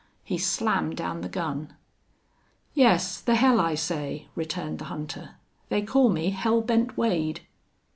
He 0.23 0.39
slammed 0.39 0.97
down 0.97 1.21
the 1.21 1.29
gun. 1.29 1.75
"Yes, 2.73 3.19
the 3.21 3.35
hell 3.35 3.59
I 3.59 3.75
say," 3.75 4.29
returned 4.33 4.79
the 4.79 4.85
hunter. 4.85 5.35
"They 5.69 5.83
call 5.83 6.09
me 6.09 6.31
Hell 6.31 6.61
Bent 6.61 6.97
Wade!" 6.97 7.41